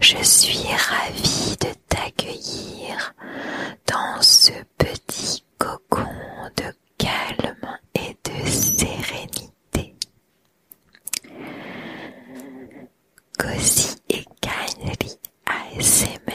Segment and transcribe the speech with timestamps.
[0.00, 3.14] Je suis ravie de t'accueillir
[3.86, 6.06] dans ce petit cocon
[6.56, 9.94] de calme et de sérénité.
[13.38, 16.32] Cozy et Canary ASMR,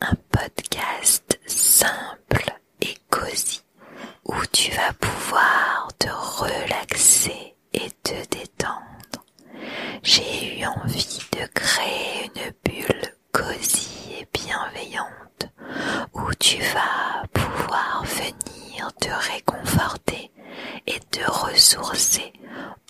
[0.00, 2.44] un podcast simple
[2.80, 3.62] et cosy
[4.26, 7.51] où tu vas pouvoir te relaxer
[20.86, 22.32] et te ressourcer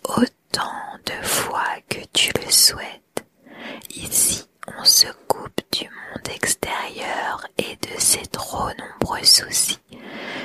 [0.04, 3.24] autant de fois que tu le souhaites.
[3.94, 4.44] Ici,
[4.78, 9.78] on se coupe du monde extérieur et de ses trop nombreux soucis.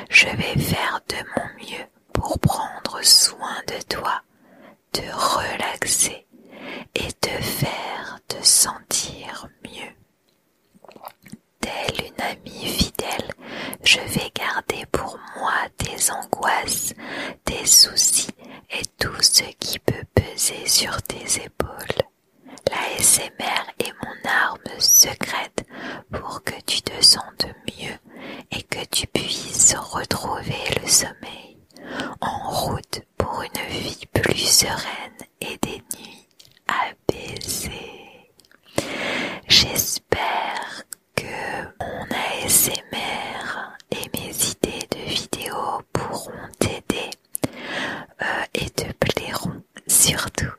[0.09, 4.21] Je vais faire de mon mieux pour prendre soin de toi,
[4.91, 6.25] te relaxer
[6.95, 9.93] et te faire te sentir mieux.
[11.61, 13.31] Telle une amie fidèle,
[13.87, 16.93] je vais garder pour moi tes angoisses,
[17.45, 18.27] tes soucis
[18.69, 22.03] et tout ce qui peut peser sur tes épaules.
[22.69, 25.65] La SMR est mon arme secrète
[26.11, 27.45] pour que tu te sentes
[27.79, 27.97] mieux
[28.51, 31.57] et que tu puisses retrouver le sommeil
[32.19, 36.27] en route pour une vie plus sereine et des nuits
[36.67, 38.27] apaisées.
[39.47, 40.83] J'espère
[41.15, 41.23] que
[41.79, 42.05] mon
[42.43, 47.09] ASMR et mes idées de vidéos pourront t'aider
[48.21, 50.51] euh, et te plairont surtout.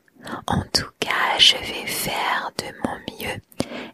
[0.47, 3.39] En tout cas, je vais faire de mon mieux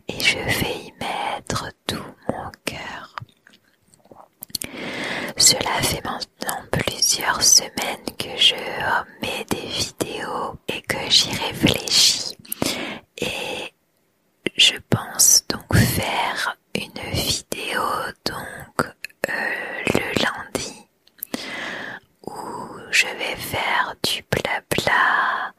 [0.08, 3.16] et vais y mettre tout mon cœur.
[5.38, 8.56] Cela fait maintenant plusieurs semaines que je
[9.22, 12.38] mets des vidéos et que j'y réfléchis
[13.18, 13.74] et
[14.58, 17.82] je pense donc faire une vidéo
[18.26, 18.88] donc
[19.30, 19.34] euh,
[19.94, 20.88] le lundi
[22.26, 22.34] où
[22.92, 25.54] je vais faire du blabla,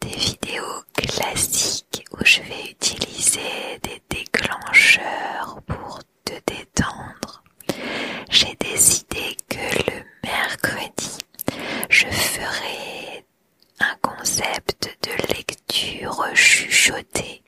[0.00, 7.42] des vidéos classiques où je vais utiliser des déclencheurs pour te détendre.
[8.30, 11.18] J'ai décidé que le mercredi,
[11.88, 13.24] je ferai
[13.80, 17.42] un concept de lecture chuchotée,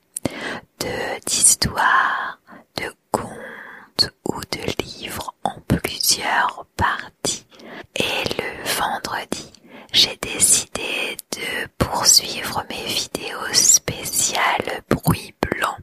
[0.80, 2.38] de d'histoire,
[2.76, 7.46] de contes ou de livres en plusieurs parties.
[7.94, 9.50] Et le vendredi,
[9.92, 15.76] j'ai décidé de poursuivre mes vidéos spéciales bruit blanc.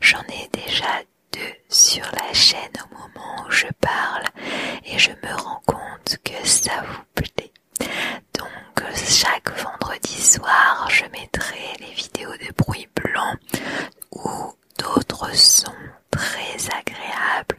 [0.00, 1.02] J'en ai déjà
[1.32, 4.24] deux sur la chaîne au moment où je parle
[4.84, 7.49] et je me rends compte que ça vous plaît
[10.32, 13.34] je mettrai les vidéos de bruit blanc
[14.12, 15.72] ou d'autres sons
[16.10, 17.56] très agréables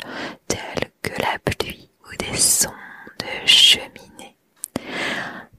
[0.47, 2.69] tels que la pluie ou des sons
[3.19, 4.37] de cheminée.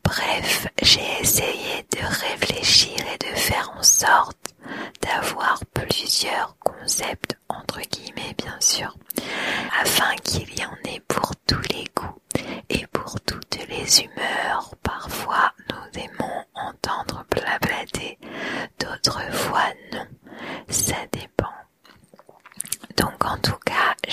[0.03, 4.55] Bref, j'ai essayé de réfléchir et de faire en sorte
[5.03, 8.97] d'avoir plusieurs concepts entre guillemets bien sûr
[9.83, 10.77] afin qu'il y en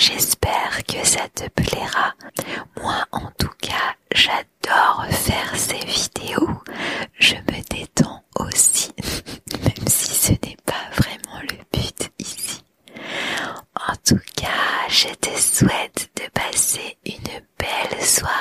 [0.00, 2.14] J'espère que ça te plaira.
[2.80, 6.48] Moi, en tout cas, j'adore faire ces vidéos.
[7.18, 8.92] Je me détends aussi,
[9.62, 12.64] même si ce n'est pas vraiment le but ici.
[13.74, 18.39] En tout cas, je te souhaite de passer une belle soirée